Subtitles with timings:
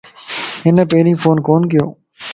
[0.65, 1.85] ھن پيرين فون ڪون ڪيو.